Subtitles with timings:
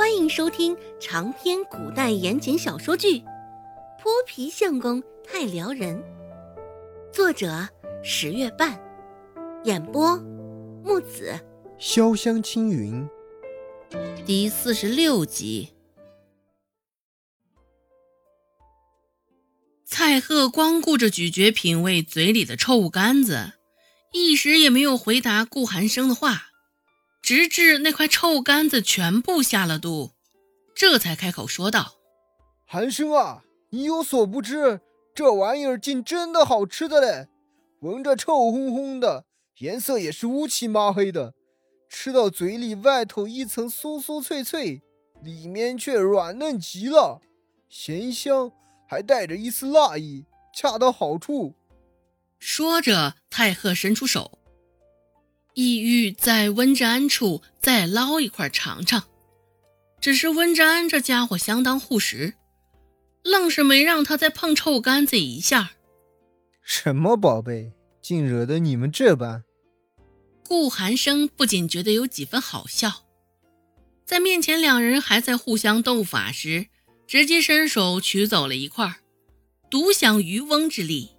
[0.00, 3.18] 欢迎收听长篇古代言情小说剧
[4.00, 5.94] 《泼皮相公太撩人》，
[7.12, 7.68] 作者
[8.02, 8.80] 十月半，
[9.64, 10.16] 演播
[10.82, 11.38] 木子
[11.78, 13.06] 潇湘青云，
[14.24, 15.68] 第四十六集。
[19.84, 23.52] 蔡贺光顾着咀嚼品味嘴里的臭干子，
[24.14, 26.46] 一时也没有回答顾寒生的话。
[27.30, 30.14] 直至那块臭干子全部下了肚，
[30.74, 31.92] 这才开口说道
[32.66, 34.80] ：“寒生啊，你有所不知，
[35.14, 37.28] 这玩意儿竟真的好吃的嘞！
[37.82, 39.26] 闻着臭烘烘的，
[39.58, 41.34] 颜色也是乌漆麻黑的，
[41.88, 44.82] 吃到嘴里，外头一层酥酥脆脆，
[45.22, 47.20] 里面却软嫩极了，
[47.68, 48.50] 咸香
[48.88, 51.54] 还带着一丝辣意，恰到好处。”
[52.40, 54.39] 说着，太赫伸出手。
[55.54, 59.04] 意欲在温志安处再捞一块尝尝，
[60.00, 62.34] 只是温志安这家伙相当护食，
[63.22, 65.72] 愣是没让他再碰臭干子一下。
[66.62, 69.42] 什么宝贝，竟惹得你们这般？
[70.46, 73.06] 顾寒生不仅觉得有几分好笑，
[74.04, 76.66] 在面前两人还在互相斗法时，
[77.06, 78.96] 直接伸手取走了一块，
[79.68, 81.10] 独享渔翁之利。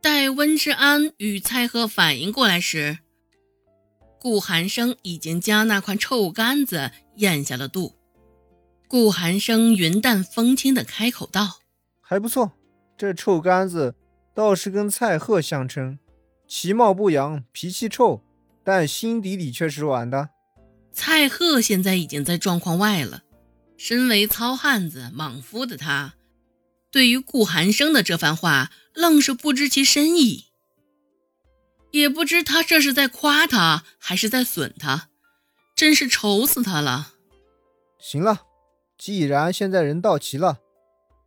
[0.00, 2.98] 待温之安与蔡贺反应过来时，
[4.20, 7.96] 顾寒生已经将那块臭干子咽下了肚。
[8.86, 11.58] 顾寒生云淡风轻的开口道
[12.00, 12.52] ：“还不错，
[12.96, 13.96] 这臭干子
[14.34, 15.98] 倒是跟蔡贺相称，
[16.46, 18.22] 其貌不扬，脾气臭，
[18.64, 20.30] 但心底里却是软的。”
[20.92, 23.22] 蔡贺现在已经在状况外了，
[23.76, 26.14] 身为糙汉子、莽夫的他。
[26.90, 30.46] 对于顾寒生的这番话，愣是不知其深意，
[31.90, 35.10] 也不知他这是在夸他，还是在损他，
[35.76, 37.14] 真是愁死他了。
[37.98, 38.42] 行了，
[38.96, 40.60] 既然现在人到齐了，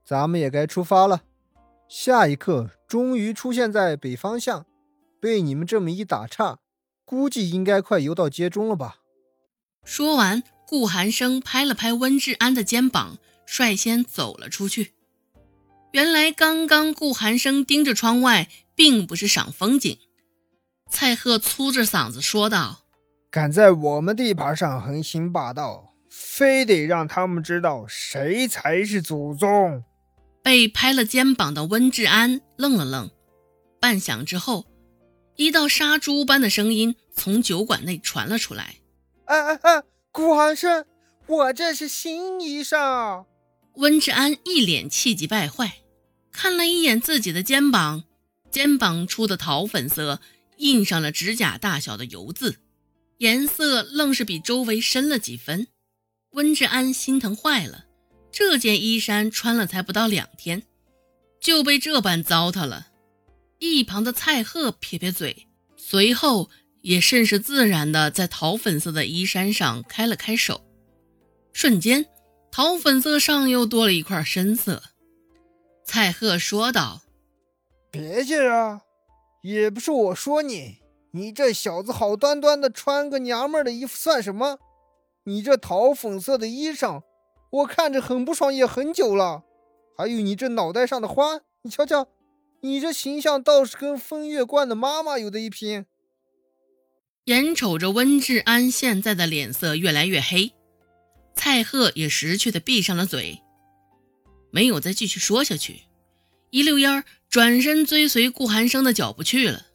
[0.04, 1.22] 咱们也该出发了。
[1.88, 4.66] 下一刻，终于出现在北方向，
[5.20, 6.58] 被你们这么一打岔，
[7.06, 8.98] 估计应该快游到街中了吧？
[9.84, 14.94] 说完，顾寒生拍了拍温志安的肩膀，率先走了出去。
[15.92, 19.98] 原来刚刚顾寒生盯着窗外，并不是赏风景。
[20.90, 22.84] 蔡贺粗着嗓子说道
[23.30, 29.84] ：“敢在我们地盘上横行霸道，非得让他们知道谁才是祖宗。”
[30.42, 33.12] 被拍了肩膀的温志安愣了愣，
[33.80, 34.66] 半晌之后，
[35.36, 38.76] 一道杀猪般的声音从酒馆内传了出来
[39.28, 40.86] ：“哎哎哎，顾寒生，
[41.28, 43.26] 我这是新衣裳。”
[43.76, 45.81] 温志安一脸气急败坏。
[46.42, 48.04] 看了一眼自己的肩膀，
[48.50, 50.20] 肩膀处的桃粉色
[50.58, 52.56] 印上了指甲大小的油渍，
[53.20, 55.68] 颜色愣是比周围深了几分。
[56.32, 57.86] 温志安心疼坏了，
[58.32, 60.64] 这件衣衫穿了才不到两天，
[61.40, 62.88] 就被这般糟蹋了。
[63.60, 65.46] 一旁的蔡贺撇撇嘴，
[65.78, 66.50] 随后
[66.82, 70.66] 也甚是自然地在桃粉色的衣衫上开了开手，
[71.54, 72.08] 瞬间，
[72.52, 74.82] 桃粉色上又多了一块深色。
[76.02, 77.04] 蔡贺说道
[77.92, 78.82] ：“别介啊，
[79.44, 80.78] 也不是我说你，
[81.12, 84.58] 你这小子好端端的穿个娘们的衣服算什么？
[85.26, 87.04] 你这桃粉色的衣裳，
[87.52, 89.44] 我看着很不爽也很久了。
[89.96, 92.08] 还有你这脑袋上的花，你瞧瞧，
[92.62, 95.86] 你这形象倒是跟风月观的妈妈有的一拼。”
[97.26, 100.54] 眼瞅着温志安现在的脸色越来越黑，
[101.36, 103.44] 蔡贺也识趣的闭上了嘴。
[104.54, 105.84] 没有再继续说下去，
[106.52, 109.66] 一溜烟儿转身追随顾寒生的脚步去了。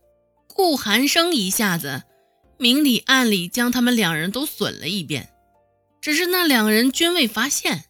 [0.46, 2.04] 顾寒生一下子
[2.58, 5.30] 明里暗里将他们两人都损了一遍，
[6.00, 7.84] 只是那两人均未发现。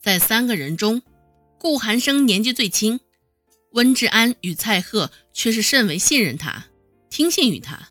[0.00, 1.02] 在三个人中，
[1.58, 3.00] 顾寒生年纪最轻，
[3.72, 6.66] 温志安与蔡贺却是甚为信任他，
[7.08, 7.90] 听信于他。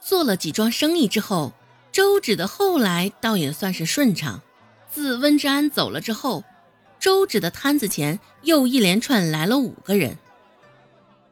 [0.00, 1.54] 做了几桩生意之后，
[1.92, 4.42] 周芷的后来倒也算是顺畅。
[4.90, 6.44] 自温志安走了之后，
[7.00, 10.18] 周芷的摊子前又一连串来了五个人。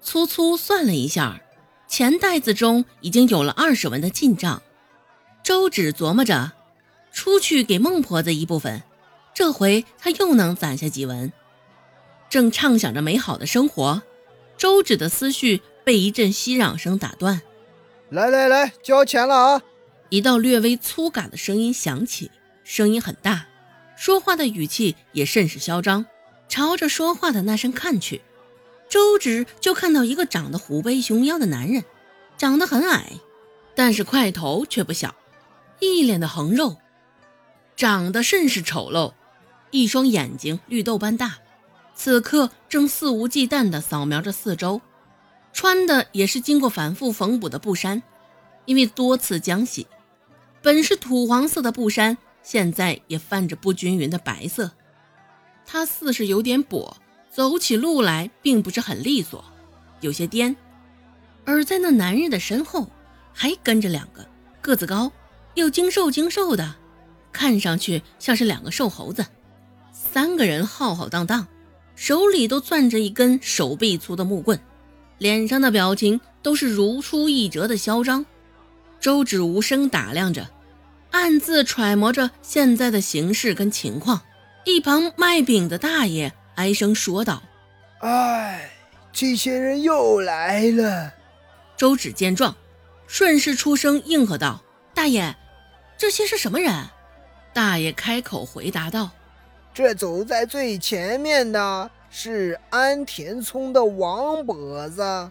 [0.01, 1.41] 粗粗算了一下，
[1.89, 4.63] 钱袋子中已经有了二十文的进账。
[5.43, 6.53] 周芷琢磨着，
[7.13, 8.83] 出去给孟婆子一部分，
[9.35, 11.33] 这回她又能攒下几文。
[12.29, 14.03] 正畅想着美好的生活，
[14.57, 17.41] 周芷的思绪被一阵熙攘声打断
[18.11, 19.63] ：“来来来，交钱了啊！”
[20.11, 22.31] 一道略微粗嘎的声音响起。
[22.63, 23.46] 声音很大，
[23.97, 26.07] 说话的语气也甚是嚣张。
[26.49, 28.23] 朝着说话的那声看去，
[28.89, 31.83] 周芷就看到一个长得虎背熊腰的男人，
[32.37, 33.15] 长得很矮，
[33.75, 35.17] 但是块头却不小，
[35.81, 36.77] 一脸的横肉，
[37.75, 39.15] 长得甚是丑陋，
[39.73, 41.39] 一双眼睛绿豆般大，
[41.97, 44.81] 此刻正肆无忌惮地扫描着四周，
[45.53, 48.05] 穿的也是经过反复缝补的布衫，
[48.67, 49.89] 因为多次浆洗，
[50.63, 52.17] 本是土黄色的布衫，
[52.47, 54.71] 现在也泛着不均匀的白色，
[55.67, 56.95] 他似是有点跛，
[57.29, 59.45] 走起路来并不是很利索，
[60.01, 60.55] 有些颠，
[61.45, 62.89] 而在那男人的身后。
[63.39, 64.27] 还跟着两个
[64.63, 65.13] 个子高
[65.57, 66.75] 又精瘦精瘦的，
[67.33, 69.27] 看上去像是两个瘦猴子。
[69.93, 71.47] 三个人浩浩荡荡，
[71.97, 74.59] 手里都攥着一根手臂粗的木棍，
[75.19, 78.25] 脸上的表情都是如出一辙的嚣张。
[79.01, 80.49] 周芷无声打量着，
[81.11, 84.23] 暗自揣摩着现在的形势跟情况。
[84.65, 87.43] 一旁卖饼的大爷唉声说道
[88.01, 88.71] ：“哎，
[89.13, 91.13] 这些人又来了。”
[91.77, 92.57] 周芷见状。
[93.09, 95.37] 顺势出声应和道：“大爷，
[95.97, 96.73] 这些是什么人？”
[97.55, 99.11] 大爷开口回答道
[99.73, 105.31] ：“这走在最前面的是安田村的王跛子。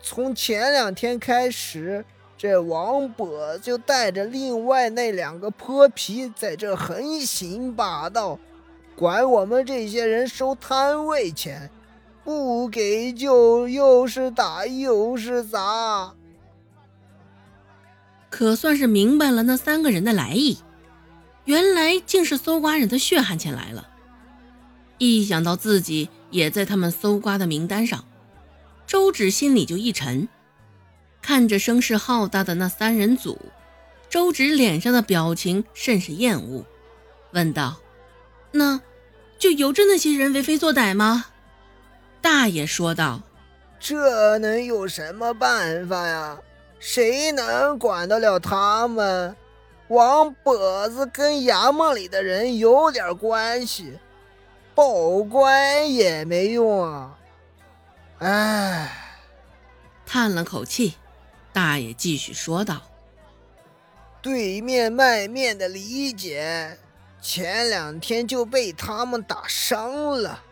[0.00, 2.04] 从前两天开始，
[2.42, 8.38] 这王跛就带着另外那两个泼皮在这横行霸道，
[8.96, 11.68] 管我们这些人收摊位钱，
[12.24, 16.14] 不给就又是打又是砸。”
[18.30, 20.60] 可算是明白了那三个人的来意，
[21.44, 23.86] 原来竟是搜刮人的血汗钱来了。
[24.96, 28.06] 一想到自己也在他们搜刮的名单上，
[28.86, 30.26] 周芷心里就一沉。
[31.22, 33.38] 看着声势浩大的那三人组，
[34.08, 36.64] 周芷脸上的表情甚是厌恶，
[37.32, 37.76] 问道
[38.52, 38.80] ：“那，
[39.38, 41.26] 就由着那些人为非作歹吗？”
[42.20, 43.22] 大爷说道
[43.78, 46.38] ：“这能有什么办法呀？”
[46.80, 49.36] 谁能管得了他们？
[49.88, 53.98] 王跛子跟衙门里的人有点关系，
[54.74, 57.18] 报官也没用啊！
[58.20, 59.18] 唉，
[60.06, 60.94] 叹了口气，
[61.52, 62.80] 大爷继续说道
[64.22, 66.78] ：“对面卖面的李姐，
[67.20, 70.42] 前两天就被他们打伤了，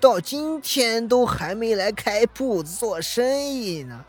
[0.00, 4.04] 到今天都还没来开铺子做生意呢。”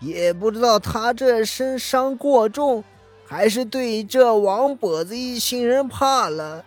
[0.00, 2.82] 也不知道他这身伤过重，
[3.24, 6.64] 还是对这王跛子一行人怕了，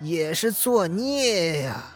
[0.00, 1.94] 也是作孽呀。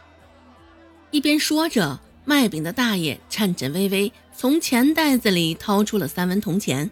[1.10, 6.90] 一边说着，卖饼的大爷颤颤巍巍从钱袋子里掏出了三文铜钱，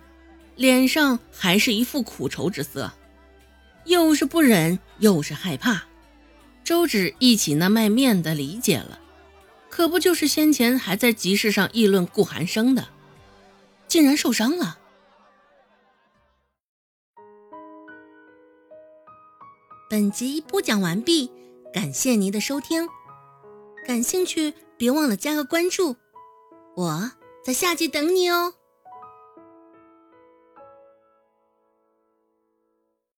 [0.57, 2.93] 脸上还是一副苦愁之色，
[3.87, 5.85] 又是不忍又是害怕。
[6.63, 9.01] 周芷忆起那卖面的理解了，
[9.69, 12.89] 可不就是先前还在集市上议论顾寒生的？
[13.89, 14.79] 竟然受伤了。
[19.91, 21.31] 本集播讲完毕，
[21.75, 22.89] 感谢您的收听。
[23.85, 25.95] 感兴趣，别忘了加个关注，
[26.75, 27.13] 我
[27.45, 28.55] 在下集等你哦。